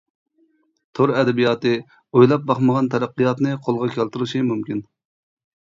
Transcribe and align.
تور 0.99 1.13
ئەدەبىياتى 1.17 1.73
ئويلاپ 1.83 2.47
باقمىغان 2.53 2.89
تەرەققىياتنى 2.95 3.55
قولغا 3.69 3.91
كەلتۈرۈشى 3.99 4.43
مۇمكىن. 4.49 4.83